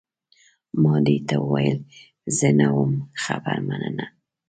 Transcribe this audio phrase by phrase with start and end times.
[0.81, 1.79] ما دې ته وویل،
[2.37, 4.05] زه نه وم خبر، مننه.